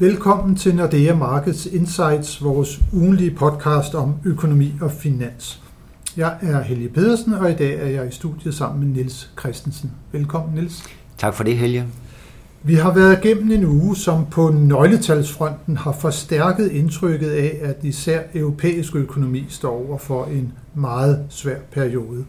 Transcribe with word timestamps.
Velkommen 0.00 0.56
til 0.56 0.74
Nordea 0.74 1.14
Markets 1.14 1.66
Insights, 1.66 2.44
vores 2.44 2.80
ugenlige 2.92 3.30
podcast 3.30 3.94
om 3.94 4.14
økonomi 4.24 4.72
og 4.80 4.92
finans. 4.92 5.62
Jeg 6.16 6.36
er 6.40 6.62
Helge 6.62 6.88
Pedersen, 6.88 7.34
og 7.34 7.50
i 7.50 7.54
dag 7.54 7.74
er 7.80 7.86
jeg 7.86 8.08
i 8.08 8.10
studiet 8.10 8.54
sammen 8.54 8.80
med 8.80 8.96
Nils 8.96 9.30
Christensen. 9.40 9.92
Velkommen, 10.12 10.54
Nils. 10.54 10.82
Tak 11.18 11.34
for 11.34 11.44
det, 11.44 11.56
Helge. 11.56 11.86
Vi 12.62 12.74
har 12.74 12.94
været 12.94 13.24
igennem 13.24 13.50
en 13.50 13.64
uge, 13.64 13.96
som 13.96 14.26
på 14.30 14.50
nøgletalsfronten 14.50 15.76
har 15.76 15.92
forstærket 15.92 16.70
indtrykket 16.72 17.30
af, 17.30 17.58
at 17.62 17.76
især 17.82 18.20
europæisk 18.34 18.96
økonomi 18.96 19.46
står 19.48 19.88
over 19.88 19.98
for 19.98 20.24
en 20.24 20.52
meget 20.74 21.26
svær 21.28 21.58
periode. 21.72 22.24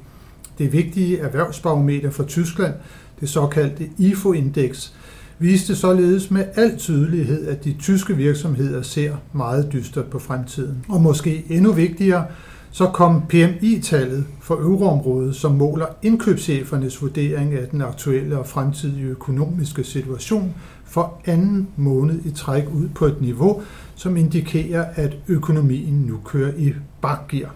Det 0.58 0.74
vigtige 0.74 1.20
erhvervsbarometer 1.20 2.10
for 2.10 2.24
Tyskland, 2.24 2.74
det 3.20 3.30
såkaldte 3.30 3.90
IFO-indeks, 3.98 4.94
viste 5.40 5.76
således 5.76 6.32
med 6.32 6.46
al 6.56 6.78
tydelighed, 6.78 7.48
at 7.48 7.64
de 7.64 7.76
tyske 7.80 8.16
virksomheder 8.16 8.82
ser 8.82 9.16
meget 9.34 9.70
dystert 9.74 10.06
på 10.06 10.20
fremtiden. 10.20 10.86
Og 10.90 11.02
måske 11.02 11.44
endnu 11.50 11.72
vigtigere, 11.72 12.26
så 12.72 12.86
kom 12.86 13.22
PMI-tallet 13.30 14.26
for 14.42 14.56
euroområdet, 14.56 15.36
som 15.36 15.52
måler 15.52 15.86
indkøbschefernes 16.04 17.02
vurdering 17.02 17.54
af 17.54 17.68
den 17.68 17.82
aktuelle 17.82 18.38
og 18.38 18.48
fremtidige 18.48 19.06
økonomiske 19.06 19.84
situation, 19.84 20.54
for 20.86 21.22
anden 21.26 21.68
måned 21.76 22.20
i 22.26 22.32
træk 22.32 22.64
ud 22.74 22.88
på 22.96 23.06
et 23.06 23.22
niveau, 23.22 23.62
som 23.96 24.18
indikerer, 24.18 24.86
at 24.96 25.18
økonomien 25.28 25.94
nu 25.94 26.20
kører 26.26 26.54
i 26.58 26.74
bakgear. 27.02 27.56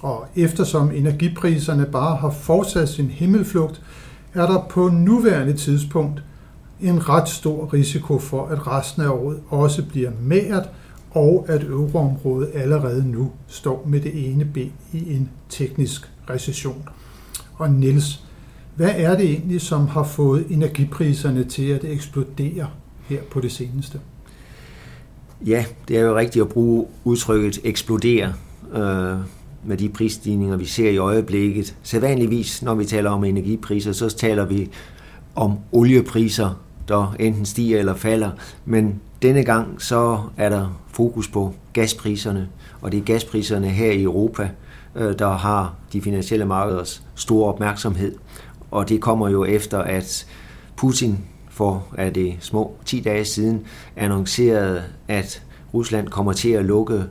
Og 0.00 0.26
eftersom 0.36 0.90
energipriserne 0.90 1.86
bare 1.92 2.16
har 2.16 2.30
fortsat 2.30 2.88
sin 2.88 3.06
himmelflugt, 3.06 3.82
er 4.34 4.46
der 4.46 4.66
på 4.70 4.88
nuværende 4.88 5.52
tidspunkt 5.52 6.22
en 6.88 7.08
ret 7.08 7.28
stor 7.28 7.72
risiko 7.72 8.18
for, 8.18 8.46
at 8.46 8.66
resten 8.66 9.02
af 9.02 9.08
året 9.08 9.40
også 9.48 9.84
bliver 9.84 10.10
mært, 10.22 10.68
og 11.10 11.46
at 11.48 11.62
euroområdet 11.62 12.50
allerede 12.54 13.10
nu 13.10 13.30
står 13.46 13.84
med 13.88 14.00
det 14.00 14.30
ene 14.30 14.44
ben 14.44 14.72
i 14.92 15.14
en 15.14 15.30
teknisk 15.48 16.10
recession. 16.30 16.88
Og 17.54 17.70
Niels, 17.70 18.24
hvad 18.76 18.90
er 18.96 19.16
det 19.16 19.30
egentlig, 19.30 19.60
som 19.60 19.86
har 19.86 20.02
fået 20.02 20.46
energipriserne 20.50 21.44
til 21.44 21.68
at 21.70 21.84
eksplodere 21.84 22.68
her 23.08 23.20
på 23.30 23.40
det 23.40 23.52
seneste? 23.52 24.00
Ja, 25.46 25.64
det 25.88 25.98
er 25.98 26.00
jo 26.00 26.16
rigtigt 26.16 26.42
at 26.42 26.48
bruge 26.48 26.86
udtrykket 27.04 27.60
eksplodere 27.64 28.32
øh, 28.74 29.18
med 29.64 29.76
de 29.76 29.88
prisstigninger, 29.88 30.56
vi 30.56 30.64
ser 30.64 30.90
i 30.90 30.96
øjeblikket. 30.96 31.76
Sædvanligvis, 31.82 32.62
når 32.62 32.74
vi 32.74 32.84
taler 32.84 33.10
om 33.10 33.24
energipriser, 33.24 33.92
så 33.92 34.08
taler 34.08 34.44
vi 34.44 34.70
om 35.34 35.58
oliepriser, 35.72 36.60
der 36.88 37.16
enten 37.18 37.46
stiger 37.46 37.78
eller 37.78 37.94
falder. 37.94 38.30
Men 38.64 39.00
denne 39.22 39.44
gang 39.44 39.82
så 39.82 40.20
er 40.36 40.48
der 40.48 40.80
fokus 40.88 41.28
på 41.28 41.54
gaspriserne, 41.72 42.48
og 42.80 42.92
det 42.92 42.98
er 43.00 43.04
gaspriserne 43.04 43.68
her 43.68 43.92
i 43.92 44.02
Europa, 44.02 44.50
øh, 44.94 45.18
der 45.18 45.36
har 45.36 45.74
de 45.92 46.02
finansielle 46.02 46.46
markeders 46.46 47.02
store 47.14 47.48
opmærksomhed. 47.48 48.14
Og 48.70 48.88
det 48.88 49.00
kommer 49.00 49.28
jo 49.28 49.44
efter, 49.44 49.78
at 49.78 50.26
Putin 50.76 51.18
for 51.54 51.86
er 51.98 52.10
det 52.10 52.36
små 52.40 52.76
10 52.84 53.00
dage 53.00 53.24
siden 53.24 53.66
annoncerede, 53.96 54.82
at 55.08 55.42
Rusland 55.74 56.08
kommer 56.08 56.32
til 56.32 56.48
at 56.48 56.64
lukke 56.64 57.04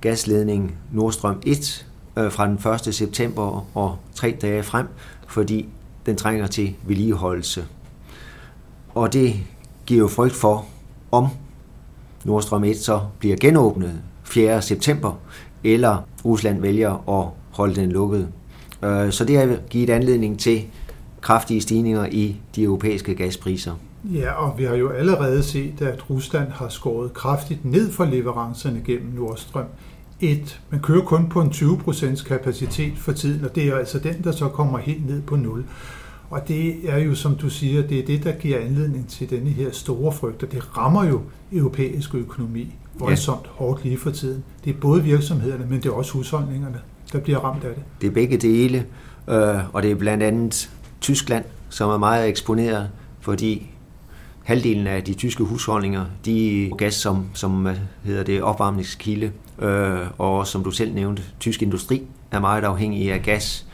gasledningen 0.00 0.72
Nordstrøm 0.92 1.42
1 1.46 1.86
øh, 2.16 2.32
fra 2.32 2.46
den 2.46 2.88
1. 2.88 2.94
september 2.94 3.66
og 3.74 3.98
tre 4.14 4.36
dage 4.42 4.62
frem, 4.62 4.86
fordi 5.28 5.68
den 6.06 6.16
trænger 6.16 6.46
til 6.46 6.74
vedligeholdelse. 6.86 7.64
Og 8.96 9.12
det 9.12 9.34
giver 9.86 10.00
jo 10.00 10.08
frygt 10.08 10.34
for, 10.34 10.66
om 11.12 11.26
Nordstrøm 12.24 12.64
1 12.64 12.76
så 12.76 13.00
bliver 13.18 13.36
genåbnet 13.40 14.00
4. 14.24 14.62
september, 14.62 15.12
eller 15.64 16.08
Rusland 16.24 16.60
vælger 16.60 17.20
at 17.20 17.28
holde 17.50 17.74
den 17.74 17.92
lukket. 17.92 18.28
Øh, 18.82 19.12
så 19.12 19.24
det 19.24 19.38
har 19.38 19.56
givet 19.70 19.90
anledning 19.90 20.38
til 20.38 20.64
kraftige 21.20 21.60
stigninger 21.60 22.06
i 22.06 22.36
de 22.56 22.62
europæiske 22.62 23.14
gaspriser. 23.14 23.72
Ja, 24.04 24.32
og 24.32 24.58
vi 24.58 24.64
har 24.64 24.74
jo 24.74 24.88
allerede 24.88 25.42
set, 25.42 25.82
at 25.82 26.10
Rusland 26.10 26.48
har 26.50 26.68
skåret 26.68 27.14
kraftigt 27.14 27.64
ned 27.64 27.92
for 27.92 28.04
leverancerne 28.04 28.82
gennem 28.84 29.12
Nordstrøm 29.14 29.66
1. 30.20 30.60
Man 30.70 30.80
kører 30.80 31.04
kun 31.04 31.28
på 31.28 31.40
en 31.40 31.48
20% 31.48 32.28
kapacitet 32.28 32.98
for 32.98 33.12
tiden, 33.12 33.44
og 33.44 33.54
det 33.54 33.68
er 33.68 33.76
altså 33.76 33.98
den, 33.98 34.24
der 34.24 34.32
så 34.32 34.48
kommer 34.48 34.78
helt 34.78 35.06
ned 35.06 35.22
på 35.22 35.36
0. 35.36 35.64
Og 36.30 36.48
det 36.48 36.90
er 36.90 36.98
jo, 36.98 37.14
som 37.14 37.34
du 37.34 37.50
siger, 37.50 37.82
det 37.82 37.98
er 37.98 38.06
det, 38.06 38.24
der 38.24 38.32
giver 38.32 38.60
anledning 38.60 39.08
til 39.08 39.30
denne 39.30 39.50
her 39.50 39.70
store 39.72 40.12
frygt, 40.12 40.42
og 40.42 40.52
det 40.52 40.76
rammer 40.76 41.04
jo 41.04 41.20
europæisk 41.52 42.14
økonomi 42.14 42.74
voldsomt 42.98 43.44
ja. 43.44 43.50
hårdt 43.50 43.84
lige 43.84 43.98
for 43.98 44.10
tiden. 44.10 44.44
Det 44.64 44.76
er 44.76 44.80
både 44.80 45.02
virksomhederne, 45.02 45.66
men 45.66 45.82
det 45.82 45.86
er 45.86 45.92
også 45.92 46.12
husholdningerne, 46.12 46.80
der 47.12 47.20
bliver 47.20 47.38
ramt 47.38 47.64
af 47.64 47.74
det. 47.74 47.82
Det 48.00 48.06
er 48.06 48.10
begge 48.10 48.36
dele, 48.36 48.86
øh, 49.28 49.74
og 49.74 49.82
det 49.82 49.90
er 49.90 49.94
blandt 49.94 50.22
andet 50.22 50.70
Tyskland, 51.00 51.44
som 51.68 51.90
er 51.90 51.98
meget 51.98 52.28
eksponeret, 52.28 52.90
fordi 53.20 53.70
halvdelen 54.44 54.86
af 54.86 55.04
de 55.04 55.14
tyske 55.14 55.44
husholdninger, 55.44 56.04
de 56.24 56.70
gas 56.78 56.94
som, 56.94 57.26
som 57.34 57.68
hedder 58.04 58.22
det, 58.22 58.42
opvarmningskilde, 58.42 59.32
øh, 59.58 59.98
og 60.18 60.46
som 60.46 60.64
du 60.64 60.70
selv 60.70 60.94
nævnte, 60.94 61.22
tysk 61.40 61.62
industri 61.62 62.02
er 62.30 62.40
meget 62.40 62.64
afhængig 62.64 63.12
af 63.12 63.22
gas. 63.22 63.65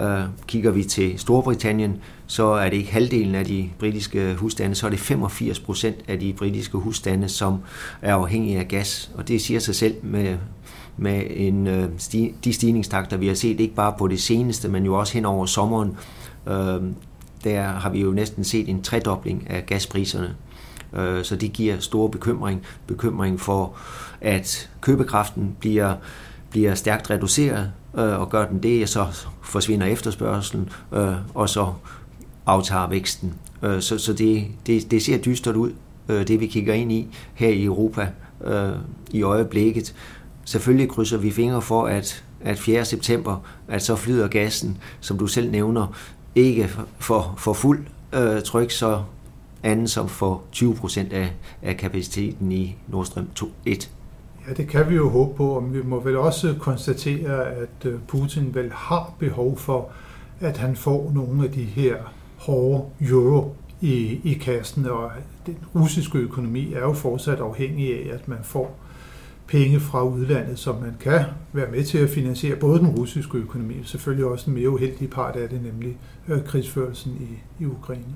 Øh, 0.00 0.22
kigger 0.46 0.70
vi 0.70 0.84
til 0.84 1.18
Storbritannien, 1.18 2.00
så 2.26 2.46
er 2.46 2.70
det 2.70 2.76
ikke 2.76 2.92
halvdelen 2.92 3.34
af 3.34 3.44
de 3.44 3.70
britiske 3.78 4.34
husstande, 4.34 4.74
så 4.74 4.86
er 4.86 4.90
det 4.90 5.00
85 5.00 5.60
procent 5.60 5.96
af 6.08 6.20
de 6.20 6.32
britiske 6.32 6.78
husstande, 6.78 7.28
som 7.28 7.58
er 8.02 8.14
afhængige 8.14 8.58
af 8.58 8.68
gas. 8.68 9.10
Og 9.14 9.28
det 9.28 9.40
siger 9.40 9.60
sig 9.60 9.74
selv 9.74 9.94
med, 10.02 10.36
med 10.96 11.22
en, 11.30 11.66
øh, 11.66 11.88
de 12.44 12.52
stigningstakter, 12.52 13.16
vi 13.16 13.26
har 13.26 13.34
set, 13.34 13.60
ikke 13.60 13.74
bare 13.74 13.94
på 13.98 14.08
det 14.08 14.22
seneste, 14.22 14.68
men 14.68 14.84
jo 14.84 14.94
også 14.94 15.14
hen 15.14 15.24
over 15.24 15.46
sommeren. 15.46 15.96
Øh, 16.46 16.82
der 17.44 17.62
har 17.62 17.90
vi 17.90 18.00
jo 18.00 18.10
næsten 18.10 18.44
set 18.44 18.68
en 18.68 18.82
tredobling 18.82 19.50
af 19.50 19.66
gaspriserne. 19.66 20.34
Så 21.22 21.36
det 21.40 21.52
giver 21.52 21.78
stor 21.78 22.08
bekymring. 22.08 22.62
Bekymring 22.86 23.40
for, 23.40 23.76
at 24.20 24.70
købekraften 24.80 25.56
bliver, 25.60 25.94
bliver 26.50 26.74
stærkt 26.74 27.10
reduceret, 27.10 27.72
øh, 27.98 28.20
og 28.20 28.30
gør 28.30 28.46
den 28.46 28.62
det, 28.62 28.88
så 28.88 29.06
forsvinder 29.42 29.86
efterspørgselen, 29.86 30.68
øh, 30.92 31.14
og 31.34 31.48
så 31.48 31.72
aftager 32.46 32.88
væksten. 32.88 33.34
Øh, 33.62 33.80
så 33.80 33.98
så 33.98 34.12
det, 34.12 34.46
det, 34.66 34.90
det 34.90 35.02
ser 35.02 35.18
dystert 35.18 35.56
ud, 35.56 35.72
øh, 36.08 36.28
det 36.28 36.40
vi 36.40 36.46
kigger 36.46 36.74
ind 36.74 36.92
i 36.92 37.08
her 37.34 37.48
i 37.48 37.64
Europa 37.64 38.08
øh, 38.44 38.72
i 39.10 39.22
øjeblikket. 39.22 39.94
Selvfølgelig 40.44 40.88
krydser 40.88 41.18
vi 41.18 41.30
fingre 41.30 41.62
for, 41.62 41.86
at, 41.86 42.24
at 42.40 42.58
4. 42.58 42.84
september, 42.84 43.36
at 43.68 43.82
så 43.82 43.96
flyder 43.96 44.28
gassen, 44.28 44.78
som 45.00 45.18
du 45.18 45.26
selv 45.26 45.50
nævner, 45.50 45.96
ikke 46.34 46.70
for, 46.98 47.34
for 47.38 47.52
fuld 47.52 47.86
øh, 48.12 48.42
tryk, 48.42 48.70
så 48.70 49.02
anden 49.62 49.88
som 49.88 50.08
for 50.08 50.42
20 50.52 50.74
procent 50.74 51.12
af, 51.12 51.32
af 51.62 51.76
kapaciteten 51.76 52.52
i 52.52 52.76
Nordstrøm 52.88 53.28
2, 53.34 53.52
1. 53.64 53.90
Ja, 54.48 54.52
det 54.52 54.68
kan 54.68 54.90
vi 54.90 54.94
jo 54.94 55.08
håbe 55.08 55.36
på, 55.36 55.48
og 55.48 55.74
vi 55.74 55.82
må 55.82 56.00
vel 56.00 56.16
også 56.16 56.54
konstatere, 56.60 57.46
at 57.46 57.84
øh, 57.84 57.98
Putin 58.08 58.54
vel 58.54 58.72
har 58.72 59.14
behov 59.18 59.58
for, 59.58 59.90
at 60.40 60.56
han 60.56 60.76
får 60.76 61.10
nogle 61.14 61.44
af 61.44 61.52
de 61.52 61.64
her 61.64 61.96
hårde 62.36 62.84
euro 63.00 63.56
i, 63.80 64.20
i 64.24 64.34
kassen, 64.34 64.86
og 64.86 65.10
den 65.46 65.56
russiske 65.74 66.18
økonomi 66.18 66.72
er 66.72 66.80
jo 66.80 66.92
fortsat 66.92 67.40
afhængig 67.40 67.94
af, 67.94 68.14
at 68.14 68.28
man 68.28 68.38
får 68.42 68.78
penge 69.46 69.80
fra 69.80 70.04
udlandet, 70.04 70.58
som 70.58 70.80
man 70.80 70.96
kan 71.00 71.24
være 71.52 71.70
med 71.70 71.84
til 71.84 71.98
at 71.98 72.10
finansiere 72.10 72.56
både 72.56 72.78
den 72.78 72.88
russiske 72.88 73.38
økonomi, 73.38 73.74
og 73.80 73.86
selvfølgelig 73.86 74.26
også 74.26 74.44
den 74.46 74.54
mere 74.54 74.70
uheldige 74.70 75.08
part 75.08 75.36
af 75.36 75.48
det, 75.48 75.62
nemlig 75.62 75.96
øh, 76.28 76.44
krigsførelsen 76.44 77.12
i, 77.20 77.62
i 77.62 77.66
Ukraine. 77.66 78.14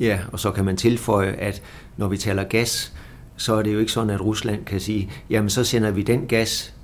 Ja, 0.00 0.20
og 0.32 0.40
så 0.40 0.50
kan 0.50 0.64
man 0.64 0.76
tilføje, 0.76 1.32
at 1.32 1.62
når 1.96 2.08
vi 2.08 2.16
taler 2.16 2.44
gas, 2.44 2.94
så 3.36 3.54
er 3.54 3.62
det 3.62 3.74
jo 3.74 3.78
ikke 3.78 3.92
sådan, 3.92 4.10
at 4.10 4.20
Rusland 4.20 4.64
kan 4.64 4.80
sige, 4.80 5.10
jamen 5.30 5.50
så 5.50 5.64
sender 5.64 5.90
vi 5.90 6.02
den 6.02 6.26
gas, 6.26 6.74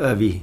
øh, 0.00 0.20
vi 0.20 0.42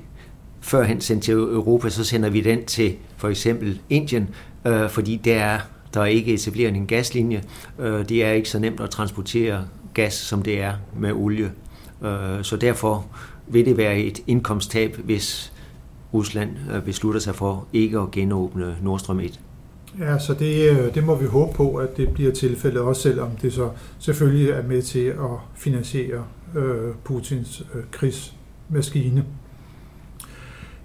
førhen 0.61 1.01
sendte 1.01 1.25
til 1.25 1.33
Europa, 1.33 1.89
så 1.89 2.03
sender 2.03 2.29
vi 2.29 2.41
den 2.41 2.65
til 2.65 2.95
for 3.17 3.29
eksempel 3.29 3.79
Indien, 3.89 4.29
øh, 4.65 4.89
fordi 4.89 5.15
der 5.15 5.35
er 5.35 5.59
der 5.95 6.01
er 6.01 6.05
ikke 6.05 6.33
etableret 6.33 6.75
en 6.75 6.87
gaslinje. 6.87 7.43
Øh, 7.79 8.09
det 8.09 8.25
er 8.25 8.31
ikke 8.31 8.49
så 8.49 8.59
nemt 8.59 8.79
at 8.79 8.89
transportere 8.89 9.67
gas, 9.93 10.13
som 10.13 10.41
det 10.41 10.61
er 10.61 10.73
med 10.97 11.11
olie. 11.11 11.51
Øh, 12.01 12.43
så 12.43 12.57
derfor 12.61 13.05
vil 13.47 13.65
det 13.65 13.77
være 13.77 13.97
et 13.97 14.19
indkomsttab, 14.27 14.97
hvis 14.97 15.53
Rusland 16.13 16.49
øh, 16.73 16.83
beslutter 16.83 17.19
sig 17.19 17.35
for 17.35 17.67
ikke 17.73 17.99
at 17.99 18.11
genåbne 18.11 18.77
Nordstrøm 18.81 19.19
1. 19.19 19.39
Ja, 19.99 20.19
så 20.19 20.33
det, 20.33 20.69
øh, 20.69 20.95
det 20.95 21.03
må 21.03 21.15
vi 21.15 21.25
håbe 21.25 21.53
på, 21.53 21.75
at 21.75 21.97
det 21.97 22.09
bliver 22.09 22.31
tilfældet, 22.31 22.81
også 22.81 23.01
selvom 23.01 23.29
det 23.41 23.53
så 23.53 23.69
selvfølgelig 23.99 24.49
er 24.49 24.63
med 24.63 24.81
til 24.81 25.05
at 25.05 25.39
finansiere 25.55 26.25
øh, 26.55 26.93
Putins 27.03 27.63
øh, 27.75 27.83
krigsmaskine. 27.91 29.25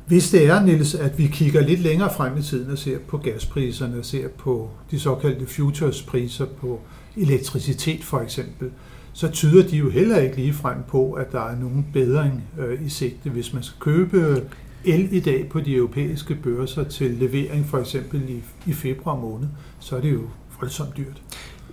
Hvis 0.06 0.30
det 0.30 0.46
er, 0.46 0.64
Niels, 0.64 0.94
at 0.94 1.18
vi 1.18 1.26
kigger 1.26 1.60
lidt 1.60 1.80
længere 1.80 2.12
frem 2.16 2.38
i 2.38 2.42
tiden 2.42 2.70
og 2.70 2.78
ser 2.78 2.98
på 3.08 3.18
gaspriserne, 3.18 4.04
ser 4.04 4.28
på 4.28 4.70
de 4.90 5.00
såkaldte 5.00 5.46
futures-priser 5.46 6.46
på 6.46 6.80
elektricitet 7.16 8.04
for 8.04 8.20
eksempel, 8.20 8.70
så 9.12 9.28
tyder 9.28 9.68
de 9.68 9.76
jo 9.76 9.90
heller 9.90 10.18
ikke 10.18 10.36
lige 10.36 10.52
frem 10.52 10.76
på, 10.88 11.12
at 11.12 11.32
der 11.32 11.40
er 11.40 11.56
nogen 11.56 11.86
bedring 11.92 12.44
øh, 12.58 12.86
i 12.86 12.88
sigte. 12.88 13.30
Hvis 13.30 13.52
man 13.52 13.62
skal 13.62 13.80
købe 13.80 14.42
el 14.84 15.08
i 15.12 15.20
dag 15.20 15.48
på 15.48 15.60
de 15.60 15.74
europæiske 15.74 16.34
børser 16.34 16.84
til 16.84 17.10
levering 17.10 17.66
for 17.66 17.78
eksempel 17.78 18.22
i, 18.28 18.42
i 18.66 18.72
februar 18.72 19.16
måned, 19.16 19.48
så 19.80 19.96
er 19.96 20.00
det 20.00 20.12
jo 20.12 20.20
voldsomt 20.60 20.96
dyrt. 20.96 21.22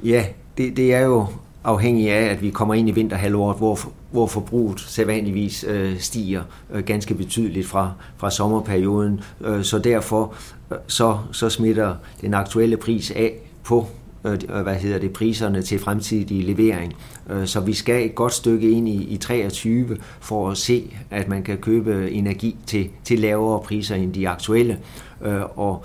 Ja, 0.03 0.25
det, 0.57 0.77
det 0.77 0.93
er 0.93 1.01
jo 1.01 1.25
afhængig 1.63 2.11
af, 2.11 2.25
at 2.25 2.41
vi 2.41 2.49
kommer 2.49 2.73
ind 2.73 2.89
i 2.89 2.91
vinterhalvåret, 2.91 3.57
hvor, 3.57 3.79
hvor 4.11 4.27
forbruget 4.27 4.79
sædvanligvis 4.79 5.65
øh, 5.67 5.99
stiger 5.99 6.43
øh, 6.73 6.83
ganske 6.83 7.13
betydeligt 7.13 7.67
fra, 7.67 7.91
fra 8.17 8.31
sommerperioden. 8.31 9.21
Øh, 9.41 9.63
så 9.63 9.79
derfor 9.79 10.33
øh, 10.71 10.77
så, 10.87 11.17
så 11.31 11.49
smitter 11.49 11.95
den 12.21 12.33
aktuelle 12.33 12.77
pris 12.77 13.11
af 13.11 13.33
på 13.63 13.87
Øh, 14.25 14.39
øh, 14.49 14.61
hvad 14.61 14.75
hedder 14.75 14.99
det, 14.99 15.13
priserne 15.13 15.61
til 15.61 15.79
fremtidig 15.79 16.43
levering. 16.43 16.93
Øh, 17.29 17.47
så 17.47 17.59
vi 17.59 17.73
skal 17.73 18.05
et 18.05 18.15
godt 18.15 18.33
stykke 18.33 18.71
ind 18.71 18.89
i, 18.89 19.03
i 19.03 19.17
23 19.17 19.97
for 20.19 20.49
at 20.49 20.57
se, 20.57 20.95
at 21.11 21.27
man 21.27 21.43
kan 21.43 21.57
købe 21.57 22.11
energi 22.11 22.55
til, 22.65 22.89
til 23.03 23.19
lavere 23.19 23.59
priser 23.59 23.95
end 23.95 24.13
de 24.13 24.29
aktuelle. 24.29 24.79
Øh, 25.25 25.41
og 25.55 25.83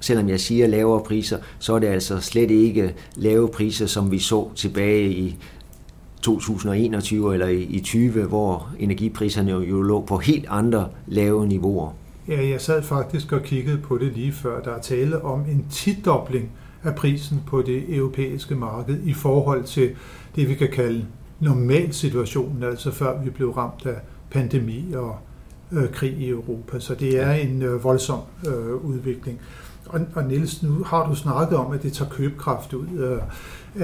selvom 0.00 0.28
jeg 0.28 0.40
siger 0.40 0.66
lavere 0.66 1.04
priser, 1.04 1.38
så 1.58 1.74
er 1.74 1.78
det 1.78 1.86
altså 1.86 2.20
slet 2.20 2.50
ikke 2.50 2.94
lave 3.16 3.48
priser, 3.48 3.86
som 3.86 4.10
vi 4.10 4.18
så 4.18 4.48
tilbage 4.54 5.10
i 5.10 5.36
2021 6.22 7.34
eller 7.34 7.48
i 7.48 7.80
20, 7.84 8.24
hvor 8.24 8.68
energipriserne 8.78 9.50
jo 9.50 9.82
lå 9.82 10.04
på 10.04 10.18
helt 10.18 10.46
andre 10.48 10.88
lave 11.06 11.46
niveauer. 11.46 11.90
Ja, 12.28 12.48
jeg 12.48 12.60
sad 12.60 12.82
faktisk 12.82 13.32
og 13.32 13.42
kiggede 13.42 13.78
på 13.78 13.98
det 13.98 14.12
lige 14.12 14.32
før. 14.32 14.62
Der 14.62 14.70
er 14.70 14.80
tale 14.80 15.24
om 15.24 15.40
en 15.40 15.66
tidobling 15.70 16.50
af 16.84 16.94
prisen 16.94 17.42
på 17.46 17.62
det 17.62 17.96
europæiske 17.96 18.54
marked 18.54 18.98
i 19.04 19.12
forhold 19.12 19.64
til 19.64 19.90
det, 20.36 20.48
vi 20.48 20.54
kan 20.54 20.68
kalde 20.72 21.04
normalsituationen, 21.40 22.62
altså 22.62 22.90
før 22.90 23.22
vi 23.22 23.30
blev 23.30 23.50
ramt 23.50 23.86
af 23.86 23.96
pandemi 24.30 24.92
og 24.92 25.16
øh, 25.72 25.92
krig 25.92 26.12
i 26.12 26.28
Europa. 26.28 26.80
Så 26.80 26.94
det 26.94 27.20
er 27.20 27.32
en 27.32 27.62
øh, 27.62 27.84
voldsom 27.84 28.20
øh, 28.46 28.74
udvikling. 28.74 29.40
Og, 29.86 30.00
og 30.14 30.24
Niels, 30.24 30.62
nu 30.62 30.84
har 30.86 31.08
du 31.08 31.14
snakket 31.14 31.58
om, 31.58 31.72
at 31.72 31.82
det 31.82 31.92
tager 31.92 32.10
købekraft 32.10 32.72
ud 32.72 32.98
øh, 32.98 33.18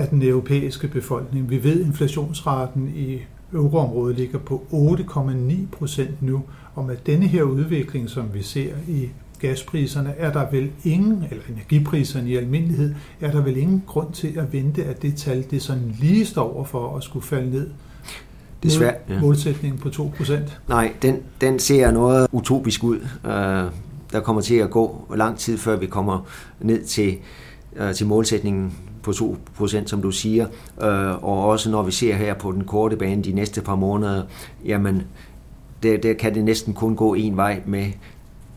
af 0.00 0.08
den 0.08 0.22
europæiske 0.22 0.88
befolkning. 0.88 1.50
Vi 1.50 1.64
ved, 1.64 1.80
at 1.80 1.86
inflationsraten 1.86 2.92
i 2.96 3.18
euroområdet 3.52 4.16
ligger 4.16 4.38
på 4.38 4.66
8,9 4.72 5.54
procent 5.72 6.22
nu, 6.22 6.42
og 6.74 6.84
med 6.84 6.96
denne 7.06 7.26
her 7.26 7.42
udvikling, 7.42 8.10
som 8.10 8.34
vi 8.34 8.42
ser 8.42 8.74
i 8.88 9.08
gaspriserne, 9.48 10.14
er 10.18 10.32
der 10.32 10.50
vel 10.50 10.70
ingen, 10.84 11.24
eller 11.30 11.44
energipriserne 11.48 12.30
i 12.30 12.36
almindelighed, 12.36 12.94
er 13.20 13.30
der 13.30 13.42
vel 13.42 13.56
ingen 13.56 13.82
grund 13.86 14.12
til 14.12 14.38
at 14.38 14.52
vente, 14.52 14.84
at 14.84 15.02
det 15.02 15.16
tal 15.16 15.44
det 15.50 15.62
sådan 15.62 15.96
lige 16.00 16.26
står 16.26 16.54
over 16.54 16.64
for 16.64 16.96
at 16.96 17.04
skulle 17.04 17.26
falde 17.26 17.50
ned 17.50 17.70
Desværre, 18.62 18.94
ja. 19.08 19.20
målsætningen 19.20 19.78
på 19.78 19.88
2%? 19.88 20.34
Nej, 20.68 20.92
den, 21.02 21.16
den 21.40 21.58
ser 21.58 21.90
noget 21.90 22.28
utopisk 22.32 22.84
ud. 22.84 22.98
Uh, 23.24 23.30
der 24.12 24.20
kommer 24.22 24.42
til 24.42 24.54
at 24.54 24.70
gå 24.70 25.14
lang 25.16 25.38
tid, 25.38 25.58
før 25.58 25.76
vi 25.76 25.86
kommer 25.86 26.26
ned 26.60 26.84
til, 26.84 27.16
uh, 27.80 27.92
til 27.92 28.06
målsætningen 28.06 28.74
på 29.02 29.10
2%, 29.10 29.86
som 29.86 30.02
du 30.02 30.10
siger. 30.10 30.46
Uh, 30.76 31.24
og 31.24 31.44
også 31.44 31.70
når 31.70 31.82
vi 31.82 31.92
ser 31.92 32.14
her 32.14 32.34
på 32.34 32.52
den 32.52 32.64
korte 32.64 32.96
bane 32.96 33.22
de 33.22 33.32
næste 33.32 33.60
par 33.60 33.76
måneder, 33.76 34.22
jamen, 34.64 35.02
der, 35.82 35.96
der 35.96 36.14
kan 36.14 36.34
det 36.34 36.44
næsten 36.44 36.74
kun 36.74 36.96
gå 36.96 37.14
en 37.14 37.36
vej 37.36 37.62
med 37.66 37.86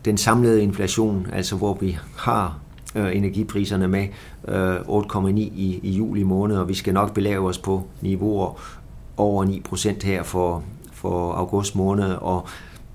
den 0.04 0.16
samlede 0.16 0.62
inflation, 0.62 1.26
altså 1.32 1.56
hvor 1.56 1.78
vi 1.80 1.98
har 2.16 2.58
øh, 2.96 3.16
energipriserne 3.16 3.88
med 3.88 4.06
øh, 4.48 4.76
8,9 4.76 5.28
i, 5.38 5.80
i 5.82 5.90
juli 5.90 6.22
måned, 6.22 6.56
og 6.56 6.68
vi 6.68 6.74
skal 6.74 6.94
nok 6.94 7.14
belave 7.14 7.48
os 7.48 7.58
på 7.58 7.86
niveauer 8.00 8.60
over 9.16 9.44
9% 9.44 10.06
her 10.06 10.22
for, 10.22 10.64
for 10.92 11.32
august 11.32 11.76
måned, 11.76 12.14
og 12.20 12.46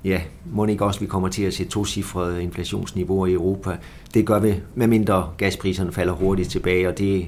ja, 0.03 0.21
må 0.51 0.65
ikke 0.65 0.85
også, 0.85 0.99
vi 0.99 1.05
kommer 1.05 1.29
til 1.29 1.43
at 1.43 1.53
se 1.53 1.65
tocifrede 1.65 2.43
inflationsniveauer 2.43 3.27
i 3.27 3.33
Europa. 3.33 3.77
Det 4.13 4.25
gør 4.25 4.39
vi, 4.39 4.53
medmindre 4.75 5.29
gaspriserne 5.37 5.91
falder 5.91 6.13
hurtigt 6.13 6.49
tilbage, 6.49 6.87
og 6.87 6.97
det, 6.97 7.25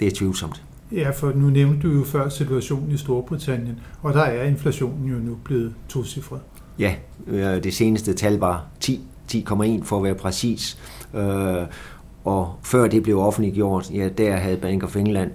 det 0.00 0.06
er 0.06 0.12
tvivlsomt. 0.14 0.62
Ja, 0.92 1.10
for 1.10 1.32
nu 1.34 1.50
nævnte 1.50 1.88
du 1.88 1.94
jo 1.94 2.04
før 2.04 2.28
situationen 2.28 2.92
i 2.92 2.96
Storbritannien, 2.96 3.80
og 4.02 4.14
der 4.14 4.20
er 4.22 4.44
inflationen 4.44 5.08
jo 5.08 5.14
nu 5.14 5.38
blevet 5.44 5.74
tocifret. 5.88 6.40
Ja, 6.78 6.94
øh, 7.26 7.64
det 7.64 7.74
seneste 7.74 8.14
tal 8.14 8.38
var 8.38 8.64
10, 8.80 9.00
10,1 9.32 9.84
for 9.84 9.96
at 9.96 10.02
være 10.02 10.14
præcis. 10.14 10.78
Øh, 11.14 11.66
og 12.24 12.54
før 12.62 12.86
det 12.86 13.02
blev 13.02 13.18
offentliggjort, 13.18 13.90
ja, 13.90 14.08
der 14.08 14.36
havde 14.36 14.56
Bank 14.56 14.82
of 14.82 14.96
England 14.96 15.30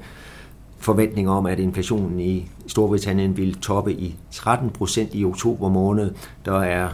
forventning 0.80 1.30
om, 1.30 1.45
at 1.45 1.60
inflationen 1.60 2.19
i 2.19 2.50
Storbritannien 2.68 3.38
ville 3.38 3.54
toppe 3.54 3.94
i 3.94 4.16
13 4.31 4.69
procent 4.69 5.10
i 5.13 5.25
oktober 5.25 5.69
måned. 5.69 6.12
Der 6.45 6.60
er 6.60 6.89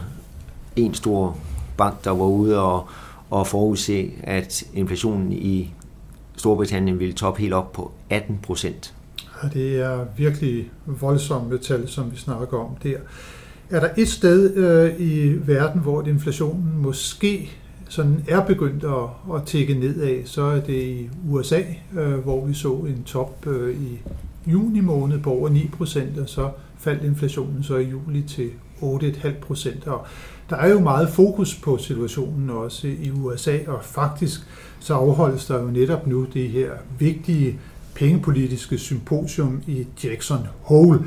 en 0.76 0.94
stor 0.94 1.36
bank, 1.76 2.04
der 2.04 2.10
var 2.10 2.24
ude 2.24 2.62
og, 2.62 2.88
og 3.30 3.46
forudse, 3.46 4.10
at 4.22 4.64
inflationen 4.74 5.32
i 5.32 5.72
Storbritannien 6.36 6.98
ville 6.98 7.14
toppe 7.14 7.40
helt 7.40 7.54
op 7.54 7.72
på 7.72 7.92
18 8.10 8.38
procent. 8.42 8.94
Ja, 9.42 9.48
det 9.48 9.80
er 9.80 10.04
virkelig 10.16 10.70
voldsomme 10.86 11.58
tal, 11.58 11.88
som 11.88 12.12
vi 12.12 12.16
snakker 12.16 12.58
om 12.58 12.76
der. 12.82 12.98
Er 13.70 13.80
der 13.80 13.88
et 13.96 14.08
sted 14.08 14.56
øh, 14.56 15.00
i 15.00 15.38
verden, 15.46 15.80
hvor 15.80 16.02
inflationen 16.02 16.82
måske 16.82 17.50
sådan 17.88 18.24
er 18.28 18.46
begyndt 18.46 18.84
at, 18.84 19.34
at 19.36 19.46
tække 19.46 19.74
nedad, 19.74 20.26
så 20.26 20.42
er 20.42 20.60
det 20.60 20.82
i 20.82 21.10
USA, 21.28 21.60
øh, 21.98 22.14
hvor 22.14 22.46
vi 22.46 22.54
så 22.54 22.72
en 22.72 23.02
top 23.06 23.46
øh, 23.46 23.76
i 23.76 24.00
juni 24.46 24.80
måned 24.80 25.20
på 25.20 25.30
over 25.30 25.48
9%, 25.48 26.20
og 26.22 26.28
så 26.28 26.50
faldt 26.78 27.04
inflationen 27.04 27.62
så 27.62 27.76
i 27.76 27.88
juli 27.88 28.22
til 28.22 28.50
8,5%. 28.82 29.90
Og 29.90 30.06
der 30.50 30.56
er 30.56 30.68
jo 30.68 30.80
meget 30.80 31.08
fokus 31.08 31.54
på 31.54 31.78
situationen 31.78 32.50
også 32.50 32.86
i 32.86 33.10
USA, 33.10 33.58
og 33.66 33.84
faktisk 33.84 34.40
så 34.80 34.94
afholdes 34.94 35.46
der 35.46 35.62
jo 35.62 35.66
netop 35.66 36.06
nu 36.06 36.26
det 36.34 36.48
her 36.48 36.70
vigtige 36.98 37.58
pengepolitiske 37.94 38.78
symposium 38.78 39.62
i 39.66 39.86
Jackson 40.04 40.46
Hole, 40.60 41.00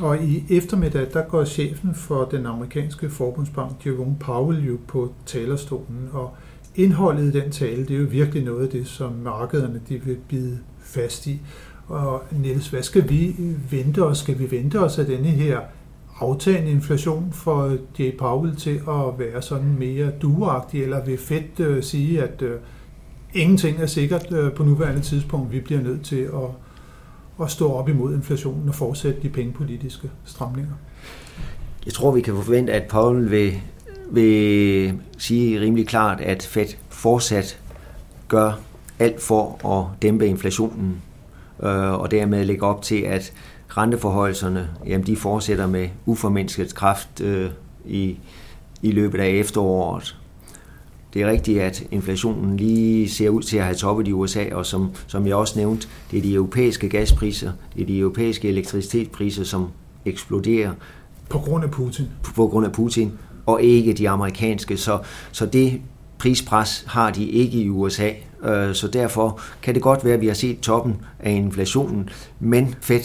og 0.00 0.22
i 0.22 0.44
eftermiddag, 0.50 1.06
der 1.12 1.22
går 1.22 1.44
chefen 1.44 1.94
for 1.94 2.24
den 2.24 2.46
amerikanske 2.46 3.10
forbundsbank, 3.10 3.86
Jerome 3.86 4.16
Powell, 4.20 4.66
jo 4.66 4.78
på 4.88 5.12
talerstolen, 5.26 6.08
og 6.12 6.34
indholdet 6.74 7.34
i 7.34 7.40
den 7.40 7.50
tale, 7.50 7.86
det 7.86 7.96
er 7.96 8.00
jo 8.00 8.06
virkelig 8.10 8.44
noget 8.44 8.62
af 8.62 8.68
det, 8.68 8.86
som 8.86 9.12
markederne 9.12 9.80
de 9.88 10.02
vil 10.04 10.16
bide 10.28 10.58
fast 10.80 11.26
i. 11.26 11.40
Og 11.88 12.22
Niels, 12.32 12.68
hvad 12.68 12.82
skal 12.82 13.08
vi 13.08 13.36
vente 13.70 14.04
os? 14.04 14.18
Skal 14.18 14.38
vi 14.38 14.50
vente 14.50 14.80
os 14.80 14.98
af 14.98 15.06
denne 15.06 15.28
her 15.28 15.60
aftagende 16.20 16.70
inflation 16.70 17.32
for 17.32 17.76
J. 17.98 18.16
Powell 18.18 18.56
til 18.56 18.80
at 18.88 19.18
være 19.18 19.42
sådan 19.42 19.76
mere 19.78 20.10
duagtig, 20.22 20.82
eller 20.82 21.04
vil 21.04 21.18
Fed 21.18 21.60
øh, 21.60 21.82
sige, 21.82 22.22
at 22.22 22.42
øh, 22.42 22.56
ingenting 23.34 23.78
er 23.80 23.86
sikkert 23.86 24.32
øh, 24.32 24.52
på 24.52 24.64
nuværende 24.64 25.00
tidspunkt, 25.00 25.52
vi 25.52 25.60
bliver 25.60 25.82
nødt 25.82 26.04
til 26.04 26.20
at 26.20 26.65
at 27.42 27.50
stå 27.50 27.72
op 27.72 27.88
imod 27.88 28.14
inflationen 28.14 28.68
og 28.68 28.74
fortsætte 28.74 29.22
de 29.22 29.28
pengepolitiske 29.28 30.10
stramninger? 30.24 30.72
Jeg 31.86 31.94
tror, 31.94 32.10
vi 32.10 32.20
kan 32.20 32.34
forvente, 32.34 32.72
at 32.72 32.88
Powell 32.88 33.30
vil, 33.30 33.60
vil 34.10 34.98
sige 35.18 35.60
rimelig 35.60 35.86
klart, 35.86 36.20
at 36.20 36.42
Fed 36.42 36.66
fortsat 36.88 37.60
gør 38.28 38.52
alt 38.98 39.22
for 39.22 39.66
at 39.68 40.02
dæmpe 40.02 40.26
inflationen, 40.26 41.02
øh, 41.62 41.92
og 41.92 42.10
dermed 42.10 42.44
lægge 42.44 42.62
op 42.66 42.82
til, 42.82 43.00
at 43.00 43.32
renteforhøjelserne 43.68 44.70
jamen, 44.86 45.06
de 45.06 45.16
fortsætter 45.16 45.66
med 45.66 45.88
uformindsket 46.06 46.74
kraft 46.74 47.20
øh, 47.20 47.50
i, 47.84 48.18
i 48.82 48.90
løbet 48.90 49.20
af 49.20 49.28
efteråret. 49.28 50.16
Det 51.14 51.22
er 51.22 51.30
rigtigt, 51.30 51.60
at 51.60 51.84
inflationen 51.90 52.56
lige 52.56 53.10
ser 53.10 53.28
ud 53.28 53.42
til 53.42 53.56
at 53.56 53.64
have 53.64 53.74
toppet 53.76 54.08
i 54.08 54.12
USA, 54.12 54.44
og 54.52 54.66
som, 54.66 54.90
som 55.06 55.26
jeg 55.26 55.34
også 55.34 55.58
nævnte, 55.58 55.88
det 56.10 56.18
er 56.18 56.22
de 56.22 56.34
europæiske 56.34 56.88
gaspriser, 56.88 57.52
det 57.74 57.82
er 57.82 57.86
de 57.86 57.98
europæiske 57.98 58.48
elektricitetspriser, 58.48 59.44
som 59.44 59.68
eksploderer. 60.04 60.72
På 61.28 61.38
grund 61.38 61.64
af 61.64 61.70
Putin? 61.70 62.06
På, 62.22 62.32
på 62.32 62.46
grund 62.46 62.66
af 62.66 62.72
Putin, 62.72 63.12
og 63.46 63.62
ikke 63.62 63.92
de 63.92 64.08
amerikanske. 64.08 64.76
Så, 64.76 64.98
så 65.32 65.46
det 65.46 65.80
prispres 66.18 66.84
har 66.88 67.10
de 67.10 67.24
ikke 67.24 67.58
i 67.58 67.68
USA, 67.68 68.10
øh, 68.44 68.74
så 68.74 68.88
derfor 68.88 69.40
kan 69.62 69.74
det 69.74 69.82
godt 69.82 70.04
være, 70.04 70.14
at 70.14 70.20
vi 70.20 70.26
har 70.26 70.34
set 70.34 70.60
toppen 70.60 70.96
af 71.20 71.30
inflationen, 71.30 72.08
men 72.40 72.74
Fed 72.80 73.00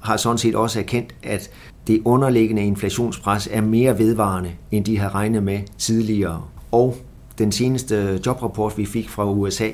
har 0.00 0.16
sådan 0.16 0.38
set 0.38 0.54
også 0.54 0.78
erkendt, 0.78 1.14
at 1.22 1.50
det 1.86 2.02
underliggende 2.04 2.62
inflationspres 2.62 3.48
er 3.52 3.60
mere 3.60 3.98
vedvarende, 3.98 4.50
end 4.70 4.84
de 4.84 4.98
har 4.98 5.14
regnet 5.14 5.42
med 5.42 5.60
tidligere. 5.78 6.42
Og 6.72 6.96
den 7.38 7.52
seneste 7.52 8.20
jobrapport, 8.26 8.78
vi 8.78 8.86
fik 8.86 9.08
fra 9.08 9.30
USA, 9.30 9.68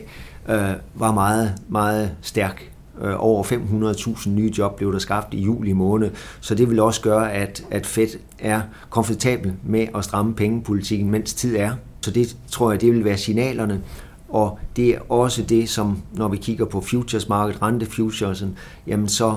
øh, 0.48 0.72
var 0.94 1.12
meget, 1.12 1.54
meget 1.68 2.10
stærk. 2.20 2.70
Øh, 3.02 3.14
over 3.18 3.42
500.000 3.42 4.28
nye 4.28 4.52
job 4.58 4.76
blev 4.76 4.92
der 4.92 4.98
skabt 4.98 5.34
i 5.34 5.40
juli 5.40 5.72
måned, 5.72 6.10
så 6.40 6.54
det 6.54 6.70
vil 6.70 6.80
også 6.80 7.00
gøre, 7.00 7.32
at, 7.32 7.64
at 7.70 7.86
Fed 7.86 8.08
er 8.38 8.60
komfortabel 8.90 9.52
med 9.62 9.86
at 9.94 10.04
stramme 10.04 10.34
pengepolitikken, 10.34 11.10
mens 11.10 11.34
tid 11.34 11.56
er. 11.56 11.72
Så 12.00 12.10
det 12.10 12.36
tror 12.50 12.70
jeg, 12.70 12.80
det 12.80 12.92
vil 12.92 13.04
være 13.04 13.18
signalerne. 13.18 13.80
og 14.28 14.58
det 14.76 14.88
er 14.88 14.98
også 15.08 15.42
det, 15.42 15.68
som 15.68 15.98
når 16.12 16.28
vi 16.28 16.36
kigger 16.36 16.64
på 16.64 16.80
futures 16.80 17.28
market, 17.28 17.62
rente 17.62 17.86
futuresen, 17.86 18.58
jamen 18.86 19.08
så 19.08 19.36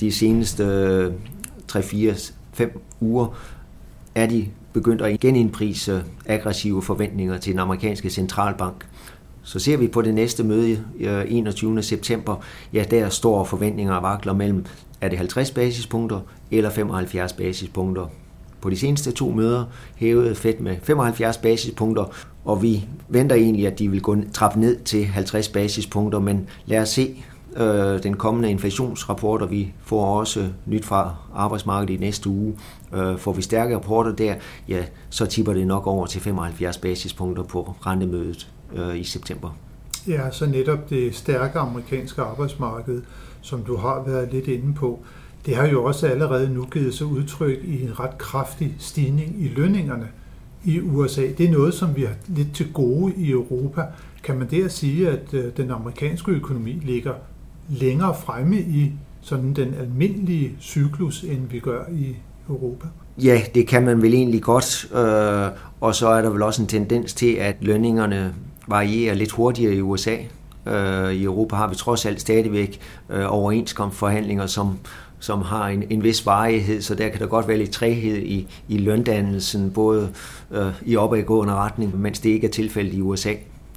de 0.00 0.12
seneste 0.12 1.12
3, 1.68 1.82
4, 1.82 2.14
5 2.52 2.80
uger 3.00 3.26
er 4.14 4.26
de 4.26 4.48
begyndt 4.74 5.02
at 5.02 5.20
genindprise 5.20 6.04
aggressive 6.26 6.82
forventninger 6.82 7.38
til 7.38 7.52
den 7.52 7.60
amerikanske 7.60 8.10
centralbank. 8.10 8.86
Så 9.42 9.58
ser 9.58 9.76
vi 9.76 9.88
på 9.88 10.02
det 10.02 10.14
næste 10.14 10.44
møde 10.44 10.84
eh, 11.00 11.24
21. 11.28 11.82
September, 11.82 12.36
ja, 12.72 12.84
der 12.90 13.08
står 13.08 13.44
forventninger 13.44 13.94
og 13.94 14.02
vakler 14.02 14.32
mellem, 14.32 14.64
er 15.00 15.08
det 15.08 15.18
50 15.18 15.50
basispunkter 15.50 16.20
eller 16.50 16.70
75 16.70 17.32
basispunkter. 17.32 18.06
På 18.60 18.70
de 18.70 18.76
seneste 18.76 19.12
to 19.12 19.30
møder 19.30 19.64
hævede 19.96 20.34
Fed 20.34 20.54
med 20.60 20.76
75 20.82 21.38
basispunkter, 21.38 22.04
og 22.44 22.62
vi 22.62 22.84
venter 23.08 23.36
egentlig, 23.36 23.66
at 23.66 23.78
de 23.78 23.90
vil 23.90 24.02
gå 24.02 24.16
trappe 24.32 24.60
ned 24.60 24.76
til 24.80 25.04
50 25.04 25.48
basispunkter, 25.48 26.18
men 26.18 26.48
lad 26.66 26.78
os 26.78 26.88
se 26.88 27.24
øh, 27.56 28.02
den 28.02 28.16
kommende 28.16 28.50
inflationsrapport, 28.50 29.42
og 29.42 29.50
vi 29.50 29.72
får 29.82 30.18
også 30.18 30.48
nyt 30.66 30.84
fra 30.84 31.14
arbejdsmarkedet 31.34 31.94
i 31.94 31.96
næste 31.96 32.28
uge. 32.28 32.54
Øh, 32.94 33.18
får 33.18 33.32
vi 33.32 33.42
stærke 33.42 33.74
rapporter 33.74 34.12
der, 34.12 34.34
ja, 34.68 34.84
så 35.10 35.26
tipper 35.26 35.52
det 35.52 35.66
nok 35.66 35.86
over 35.86 36.06
til 36.06 36.20
75 36.20 36.78
basispunkter 36.78 37.42
på 37.42 37.74
rentemødet 37.86 38.48
øh, 38.74 39.00
i 39.00 39.04
september. 39.04 39.56
Ja, 40.08 40.30
så 40.30 40.46
netop 40.46 40.90
det 40.90 41.14
stærke 41.14 41.58
amerikanske 41.58 42.22
arbejdsmarked, 42.22 43.02
som 43.40 43.62
du 43.62 43.76
har 43.76 44.02
været 44.06 44.32
lidt 44.32 44.46
inde 44.46 44.74
på, 44.74 45.00
det 45.46 45.56
har 45.56 45.66
jo 45.66 45.84
også 45.84 46.06
allerede 46.06 46.54
nu 46.54 46.64
givet 46.64 46.94
sig 46.94 47.06
udtryk 47.06 47.58
i 47.64 47.82
en 47.82 48.00
ret 48.00 48.18
kraftig 48.18 48.74
stigning 48.78 49.42
i 49.42 49.48
lønningerne 49.48 50.08
i 50.64 50.80
USA. 50.80 51.22
Det 51.38 51.46
er 51.46 51.52
noget, 51.52 51.74
som 51.74 51.96
vi 51.96 52.02
har 52.02 52.14
lidt 52.26 52.54
til 52.54 52.72
gode 52.72 53.14
i 53.16 53.30
Europa. 53.30 53.82
Kan 54.22 54.38
man 54.38 54.50
der 54.50 54.68
sige, 54.68 55.08
at 55.08 55.34
øh, 55.34 55.56
den 55.56 55.70
amerikanske 55.70 56.32
økonomi 56.32 56.72
ligger 56.72 57.12
længere 57.68 58.14
fremme 58.24 58.56
i 58.60 58.92
sådan 59.20 59.52
den 59.52 59.74
almindelige 59.80 60.52
cyklus, 60.60 61.22
end 61.22 61.48
vi 61.50 61.58
gør 61.58 61.84
i 61.92 62.16
Europa? 62.48 62.86
Ja, 63.22 63.40
det 63.54 63.66
kan 63.66 63.84
man 63.84 64.02
vel 64.02 64.14
egentlig 64.14 64.42
godt, 64.42 64.86
øh, 64.94 65.58
og 65.80 65.94
så 65.94 66.08
er 66.08 66.22
der 66.22 66.30
vel 66.30 66.42
også 66.42 66.62
en 66.62 66.68
tendens 66.68 67.14
til, 67.14 67.34
at 67.34 67.56
lønningerne 67.60 68.34
varierer 68.68 69.14
lidt 69.14 69.32
hurtigere 69.32 69.74
i 69.74 69.80
USA. 69.80 70.16
Øh, 70.66 71.12
I 71.12 71.24
Europa 71.24 71.56
har 71.56 71.68
vi 71.68 71.74
trods 71.74 72.06
alt 72.06 72.20
stadigvæk 72.20 72.80
øh, 73.10 73.24
overenskomstforhandlinger, 73.28 74.46
som 74.46 74.78
som 75.24 75.42
har 75.42 75.68
en, 75.68 75.84
en 75.90 76.02
vis 76.02 76.26
varighed, 76.26 76.82
så 76.82 76.94
der 76.94 77.08
kan 77.08 77.20
der 77.20 77.26
godt 77.26 77.48
være 77.48 77.58
lidt 77.58 77.70
træhed 77.70 78.16
i, 78.16 78.48
i 78.68 78.78
løndannelsen, 78.78 79.70
både 79.70 80.10
øh, 80.50 80.72
i 80.86 80.96
opadgående 80.96 81.54
retning, 81.54 82.00
mens 82.00 82.20
det 82.20 82.30
ikke 82.30 82.46
er 82.46 82.50
tilfældet 82.50 82.94
i 82.94 83.00
USA. 83.00 83.32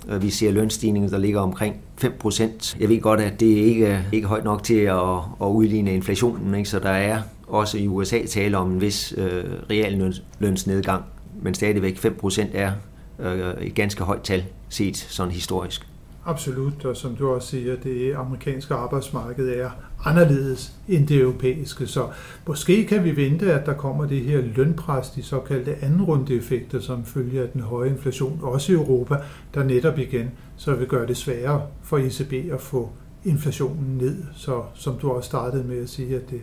Øh, 0.09 0.21
vi 0.21 0.29
ser 0.29 0.51
lønstigninger, 0.51 1.09
der 1.09 1.17
ligger 1.17 1.41
omkring 1.41 1.75
5%. 2.01 2.77
Jeg 2.79 2.89
ved 2.89 3.01
godt, 3.01 3.19
at 3.19 3.39
det 3.39 3.45
ikke 3.45 3.85
er 3.85 4.01
ikke 4.11 4.27
højt 4.27 4.43
nok 4.43 4.63
til 4.63 4.79
at, 4.79 5.17
at 5.41 5.47
udligne 5.47 5.93
inflationen, 5.93 6.55
ikke? 6.55 6.69
så 6.69 6.79
der 6.79 6.89
er 6.89 7.21
også 7.47 7.77
i 7.77 7.87
USA 7.87 8.25
tale 8.25 8.57
om 8.57 8.71
en 8.71 8.81
vis 8.81 9.13
øh, 9.17 9.43
real 9.69 10.21
lønsnedgang, 10.39 11.03
men 11.41 11.53
stadigvæk 11.53 12.05
5% 12.05 12.45
er 12.53 12.71
øh, 13.19 13.53
et 13.61 13.75
ganske 13.75 14.03
højt 14.03 14.21
tal 14.21 14.43
set 14.69 14.97
sådan 14.97 15.33
historisk. 15.33 15.86
Absolut, 16.29 16.85
og 16.85 16.97
som 16.97 17.15
du 17.15 17.29
også 17.29 17.47
siger, 17.47 17.75
det 17.75 18.13
amerikanske 18.15 18.73
arbejdsmarked 18.73 19.49
er 19.49 19.69
anderledes 20.05 20.73
end 20.87 21.07
det 21.07 21.17
europæiske, 21.17 21.87
så 21.87 22.07
måske 22.47 22.85
kan 22.85 23.03
vi 23.03 23.15
vente, 23.15 23.53
at 23.53 23.65
der 23.65 23.73
kommer 23.73 24.05
det 24.05 24.21
her 24.21 24.41
lønpres, 24.55 25.09
de 25.09 25.23
såkaldte 25.23 25.75
andenrunde-effekter, 25.81 26.79
som 26.79 27.05
følger 27.05 27.43
af 27.43 27.49
den 27.49 27.61
høje 27.61 27.89
inflation, 27.89 28.39
også 28.43 28.71
i 28.71 28.75
Europa, 28.75 29.15
der 29.53 29.63
netop 29.63 29.99
igen 29.99 30.31
så 30.57 30.75
vil 30.75 30.87
gøre 30.87 31.07
det 31.07 31.17
sværere 31.17 31.61
for 31.83 31.97
ECB 31.97 32.53
at 32.53 32.61
få 32.61 32.89
inflationen 33.25 33.97
ned. 33.97 34.23
Så 34.35 34.63
som 34.75 34.95
du 35.01 35.11
også 35.11 35.27
startede 35.27 35.63
med 35.63 35.83
at 35.83 35.89
sige, 35.89 36.15
at 36.15 36.29
det 36.29 36.41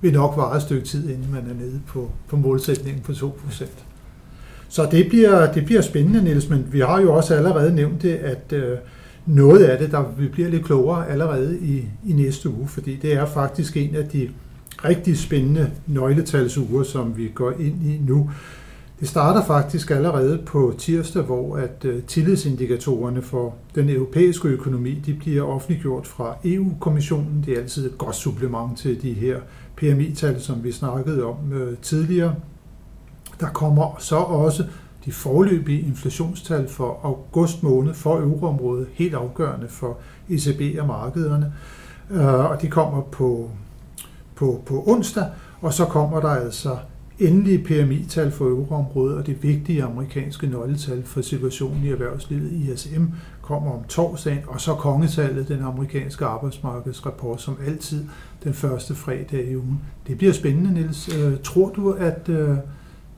vil 0.00 0.12
nok 0.12 0.36
vare 0.36 0.56
et 0.56 0.62
stykke 0.62 0.86
tid, 0.86 1.08
inden 1.10 1.32
man 1.32 1.50
er 1.50 1.54
nede 1.64 1.80
på, 1.86 2.10
på 2.28 2.36
målsætningen 2.36 3.02
på 3.02 3.12
2%. 3.12 3.66
Så 4.68 4.88
det 4.90 5.08
bliver, 5.08 5.52
det 5.52 5.64
bliver 5.64 5.82
spændende, 5.82 6.24
Niels, 6.24 6.48
men 6.48 6.68
vi 6.72 6.80
har 6.80 7.00
jo 7.00 7.14
også 7.14 7.34
allerede 7.34 7.74
nævnt 7.74 8.02
det, 8.02 8.14
at 8.14 8.52
øh, 8.52 8.78
noget 9.26 9.64
af 9.64 9.78
det, 9.78 9.90
der 9.90 10.04
vi 10.18 10.28
bliver 10.28 10.48
lidt 10.48 10.64
klogere 10.64 11.08
allerede 11.08 11.58
i, 11.60 11.84
i 12.06 12.12
næste 12.12 12.50
uge, 12.50 12.68
fordi 12.68 12.96
det 12.96 13.12
er 13.12 13.26
faktisk 13.26 13.76
en 13.76 13.94
af 13.94 14.08
de 14.08 14.28
rigtig 14.84 15.18
spændende 15.18 15.70
nøgletalsuger, 15.86 16.82
som 16.82 17.16
vi 17.16 17.28
går 17.34 17.50
ind 17.50 17.86
i 17.86 18.00
nu. 18.06 18.30
Det 19.00 19.08
starter 19.08 19.44
faktisk 19.44 19.90
allerede 19.90 20.38
på 20.46 20.74
tirsdag, 20.78 21.22
hvor 21.22 21.56
at 21.56 21.84
øh, 21.84 22.02
tillidsindikatorerne 22.02 23.22
for 23.22 23.54
den 23.74 23.88
europæiske 23.88 24.48
økonomi 24.48 24.94
de 25.06 25.14
bliver 25.14 25.42
offentliggjort 25.42 26.06
fra 26.06 26.36
EU-kommissionen. 26.44 27.42
Det 27.46 27.54
er 27.54 27.60
altid 27.60 27.86
et 27.86 27.98
godt 27.98 28.16
supplement 28.16 28.78
til 28.78 29.02
de 29.02 29.12
her 29.12 29.36
PMI-tal, 29.76 30.40
som 30.40 30.64
vi 30.64 30.72
snakkede 30.72 31.24
om 31.24 31.52
øh, 31.52 31.76
tidligere. 31.82 32.34
Der 33.40 33.48
kommer 33.48 33.96
så 33.98 34.16
også 34.16 34.64
de 35.06 35.12
forløbige 35.12 35.80
inflationstal 35.80 36.68
for 36.68 37.00
august 37.02 37.62
måned 37.62 37.94
for 37.94 38.16
euroområdet 38.16 38.86
helt 38.92 39.14
afgørende 39.14 39.68
for 39.68 39.98
ECB 40.28 40.80
og 40.80 40.86
markederne. 40.86 41.52
Øh, 42.10 42.50
og 42.50 42.62
de 42.62 42.68
kommer 42.68 43.00
på, 43.02 43.50
på, 44.34 44.62
på 44.66 44.84
onsdag, 44.86 45.26
og 45.60 45.72
så 45.72 45.84
kommer 45.84 46.20
der 46.20 46.28
altså 46.28 46.76
endelige 47.18 47.64
PMI-tal 47.64 48.30
for 48.30 48.44
euroområdet 48.44 49.16
og 49.16 49.26
det 49.26 49.42
vigtige 49.42 49.82
amerikanske 49.82 50.46
nøgletal 50.46 51.02
for 51.04 51.22
situationen 51.22 51.84
i 51.84 51.90
erhvervslivet 51.90 52.52
ISM 52.52 53.04
kommer 53.42 53.72
om 53.72 53.84
torsdagen, 53.84 54.42
og 54.46 54.60
så 54.60 54.74
kongetallet, 54.74 55.48
den 55.48 55.62
amerikanske 55.62 56.24
arbejdsmarkedsrapport, 56.24 57.40
som 57.40 57.56
altid 57.66 58.04
den 58.44 58.54
første 58.54 58.94
fredag 58.94 59.50
i 59.50 59.56
ugen. 59.56 59.80
Det 60.06 60.18
bliver 60.18 60.32
spændende, 60.32 60.74
Niels. 60.74 61.16
Øh, 61.16 61.38
tror 61.42 61.72
du, 61.76 61.90
at 61.90 62.28
øh, 62.28 62.56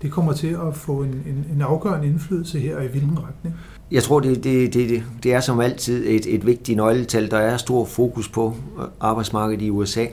det 0.02 0.10
kommer 0.10 0.32
til 0.32 0.58
at 0.68 0.74
få 0.76 1.02
en, 1.02 1.08
en, 1.08 1.46
en 1.54 1.62
afgørende 1.62 2.06
indflydelse 2.06 2.58
her, 2.58 2.76
og 2.76 2.84
i 2.84 2.88
hvilken 2.88 3.18
retning? 3.18 3.56
Jeg 3.90 4.02
tror, 4.02 4.20
det, 4.20 4.44
det, 4.44 4.74
det, 4.74 5.02
det 5.22 5.34
er 5.34 5.40
som 5.40 5.60
altid 5.60 6.06
et, 6.06 6.34
et 6.34 6.46
vigtigt 6.46 6.76
nøgletal. 6.76 7.30
Der 7.30 7.38
er 7.38 7.56
stor 7.56 7.84
fokus 7.84 8.28
på 8.28 8.54
arbejdsmarkedet 9.00 9.62
i 9.62 9.70
USA, 9.70 10.06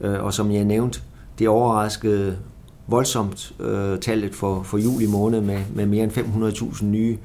øh, 0.00 0.24
og 0.24 0.34
som 0.34 0.50
jeg 0.50 0.64
nævnte, 0.64 1.00
det 1.38 1.48
overraskede 1.48 2.36
voldsomt 2.86 3.52
øh, 3.60 3.98
tallet 3.98 4.34
for, 4.34 4.62
for 4.62 4.78
juli 4.78 5.06
måned 5.06 5.40
med, 5.40 5.60
med 5.74 5.86
mere 5.86 6.04
end 6.04 6.12
500.000 6.12 6.84
nye, 6.84 7.18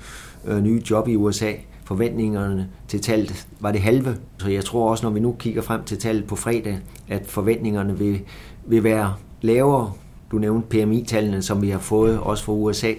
øh, 0.46 0.64
nye 0.64 0.82
job 0.90 1.08
i 1.08 1.16
USA. 1.16 1.52
Forventningerne 1.84 2.70
til 2.88 3.02
tallet 3.02 3.48
var 3.60 3.72
det 3.72 3.82
halve, 3.82 4.18
så 4.38 4.50
jeg 4.50 4.66
tror 4.66 4.92
også, 4.92 5.06
når 5.06 5.14
vi 5.14 5.20
nu 5.20 5.36
kigger 5.40 5.62
frem 5.62 5.84
til 5.84 5.98
tallet 5.98 6.26
på 6.26 6.36
fredag, 6.36 6.80
at 7.08 7.26
forventningerne 7.26 7.98
vil, 7.98 8.22
vil 8.66 8.84
være 8.84 9.14
lavere 9.42 9.92
du 10.32 10.38
nævnte 10.38 10.68
PMI-tallene, 10.68 11.42
som 11.42 11.62
vi 11.62 11.70
har 11.70 11.80
fået 11.80 12.20
også 12.20 12.44
fra 12.44 12.54
USA. 12.54 12.94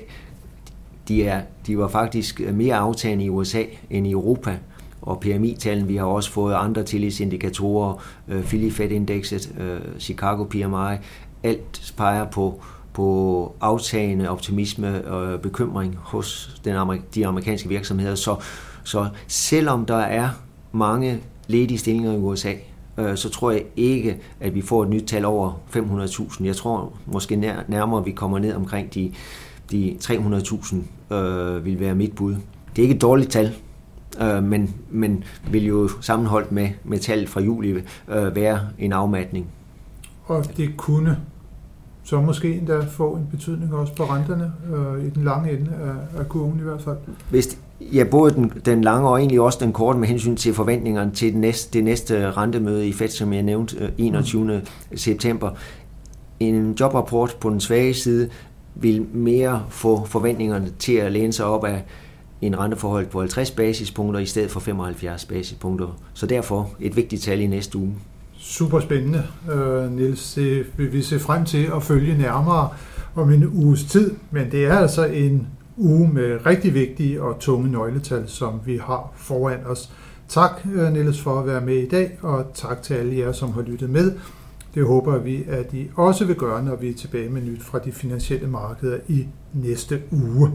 De, 1.08 1.24
er, 1.24 1.42
de 1.66 1.78
var 1.78 1.88
faktisk 1.88 2.40
mere 2.52 2.76
aftagende 2.76 3.24
i 3.24 3.28
USA 3.28 3.62
end 3.90 4.06
i 4.06 4.10
Europa. 4.10 4.58
Og 5.02 5.20
PMI-tallene, 5.20 5.88
vi 5.88 5.96
har 5.96 6.04
også 6.04 6.30
fået 6.30 6.54
andre 6.54 6.82
tillidsindikatorer, 6.82 8.02
øh, 8.28 8.44
Philly 8.44 8.70
Fed-indekset, 8.70 9.54
øh, 9.60 10.00
Chicago 10.00 10.44
PMI, 10.44 10.96
alt 11.42 11.94
peger 11.96 12.24
på, 12.24 12.60
på 12.92 13.52
aftagende 13.60 14.28
optimisme 14.28 15.08
og 15.08 15.40
bekymring 15.40 15.96
hos 16.00 16.60
den, 16.64 17.02
de 17.14 17.26
amerikanske 17.26 17.68
virksomheder. 17.68 18.14
Så, 18.14 18.36
så 18.84 19.08
selvom 19.26 19.86
der 19.86 19.96
er 19.96 20.28
mange 20.72 21.20
ledige 21.46 21.78
stillinger 21.78 22.12
i 22.12 22.16
USA, 22.16 22.52
øh, 22.98 23.16
så 23.16 23.30
tror 23.30 23.50
jeg 23.50 23.64
ikke, 23.76 24.18
at 24.40 24.54
vi 24.54 24.60
får 24.60 24.82
et 24.82 24.88
nyt 24.88 25.04
tal 25.04 25.24
over 25.24 25.52
500.000. 25.76 26.44
Jeg 26.44 26.56
tror 26.56 26.92
måske 27.06 27.36
nærmere, 27.68 28.00
at 28.00 28.06
vi 28.06 28.10
kommer 28.10 28.38
ned 28.38 28.54
omkring 28.54 28.94
de, 28.94 29.12
de 29.70 29.96
300.000 30.04 31.14
øh, 31.14 31.64
vil 31.64 31.80
være 31.80 31.94
mit 31.94 32.14
bud. 32.14 32.32
Det 32.32 32.78
er 32.78 32.82
ikke 32.82 32.94
et 32.94 33.02
dårligt 33.02 33.30
tal, 33.30 33.54
øh, 34.22 34.42
men, 34.42 34.74
men 34.90 35.24
vil 35.50 35.66
jo 35.66 35.88
sammenholdt 36.00 36.52
med, 36.52 36.68
med 36.84 36.98
tallet 36.98 37.28
fra 37.28 37.40
juli 37.40 37.82
øh, 38.08 38.36
være 38.36 38.60
en 38.78 38.92
afmatning. 38.92 39.46
Og 40.24 40.56
det 40.56 40.76
kunne 40.76 41.16
så 42.02 42.20
måske 42.20 42.54
endda 42.54 42.80
få 42.80 43.14
en 43.14 43.26
betydning 43.30 43.74
også 43.74 43.94
på 43.94 44.04
renterne 44.04 44.52
øh, 44.74 45.06
i 45.06 45.10
den 45.10 45.24
lange 45.24 45.52
ende 45.52 45.70
af, 45.70 46.20
af 46.20 46.28
kurven 46.28 46.58
i 46.58 46.62
hvert 46.62 46.82
fald. 46.82 46.96
Hvis, 47.30 47.58
ja, 47.80 48.04
både 48.04 48.34
den, 48.34 48.52
den 48.64 48.82
lange 48.82 49.08
og 49.08 49.18
egentlig 49.18 49.40
også 49.40 49.58
den 49.60 49.72
korte 49.72 49.98
med 49.98 50.08
hensyn 50.08 50.36
til 50.36 50.54
forventningerne 50.54 51.10
til 51.10 51.32
det 51.32 51.40
næste, 51.40 51.72
det 51.72 51.84
næste 51.84 52.30
rentemøde 52.30 52.88
i 52.88 52.92
Fed, 52.92 53.08
som 53.08 53.32
jeg 53.32 53.42
nævnte 53.42 53.76
øh, 53.76 53.88
21. 53.98 54.44
Mm. 54.44 54.96
september. 54.96 55.50
En 56.40 56.76
jobrapport 56.80 57.36
på 57.40 57.50
den 57.50 57.60
svage 57.60 57.94
side 57.94 58.30
vil 58.74 59.06
mere 59.12 59.64
få 59.68 60.04
forventningerne 60.04 60.70
til 60.78 60.92
at 60.92 61.12
læne 61.12 61.32
sig 61.32 61.46
op 61.46 61.64
af 61.64 61.84
en 62.42 62.58
renteforhold 62.58 63.06
på 63.06 63.20
50 63.20 63.50
basispunkter 63.50 64.20
i 64.20 64.26
stedet 64.26 64.50
for 64.50 64.60
75 64.60 65.24
basispunkter. 65.24 65.98
Så 66.14 66.26
derfor 66.26 66.70
et 66.80 66.96
vigtigt 66.96 67.22
tal 67.22 67.40
i 67.40 67.46
næste 67.46 67.78
uge. 67.78 67.94
Super 68.38 68.80
spændende, 68.80 69.22
Nils. 69.46 69.58
Øh, 69.58 69.92
Niels. 69.92 70.34
Det 70.34 70.66
vil 70.76 70.92
vi 70.92 71.02
se 71.02 71.18
frem 71.18 71.44
til 71.44 71.70
at 71.76 71.82
følge 71.82 72.18
nærmere 72.18 72.68
om 73.14 73.32
en 73.32 73.46
uges 73.46 73.84
tid, 73.84 74.14
men 74.30 74.50
det 74.50 74.64
er 74.64 74.78
altså 74.78 75.04
en 75.04 75.46
uge 75.78 76.12
med 76.12 76.46
rigtig 76.46 76.74
vigtige 76.74 77.22
og 77.22 77.38
tunge 77.40 77.70
nøgletal, 77.70 78.28
som 78.28 78.60
vi 78.64 78.76
har 78.76 79.12
foran 79.16 79.66
os. 79.66 79.92
Tak, 80.28 80.50
øh, 80.74 80.92
Niels, 80.92 81.20
for 81.20 81.40
at 81.40 81.46
være 81.46 81.60
med 81.60 81.74
i 81.74 81.88
dag, 81.88 82.18
og 82.22 82.44
tak 82.54 82.82
til 82.82 82.94
alle 82.94 83.18
jer, 83.18 83.32
som 83.32 83.52
har 83.52 83.62
lyttet 83.62 83.90
med. 83.90 84.12
Det 84.74 84.86
håber 84.86 85.18
vi, 85.18 85.44
at 85.48 85.74
I 85.74 85.90
også 85.96 86.24
vil 86.24 86.36
gøre, 86.36 86.64
når 86.64 86.76
vi 86.76 86.88
er 86.88 86.94
tilbage 86.94 87.30
med 87.30 87.42
nyt 87.42 87.62
fra 87.62 87.78
de 87.78 87.92
finansielle 87.92 88.48
markeder 88.48 88.98
i 89.08 89.26
næste 89.54 90.02
uge. 90.12 90.52